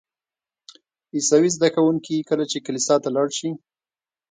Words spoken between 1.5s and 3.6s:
زده کوونکي کله چې کلیسا ته لاړ شي.